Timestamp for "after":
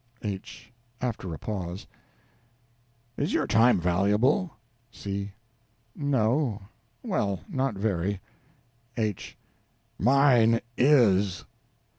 0.99-1.31